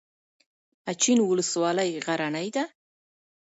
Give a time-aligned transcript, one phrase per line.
[0.91, 2.63] اچین ولسوالۍ غرنۍ ده؟